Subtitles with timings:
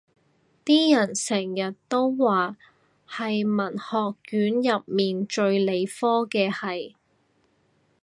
[0.65, 2.57] 啲人成日都話
[3.07, 6.95] 係文學院入面最理科嘅系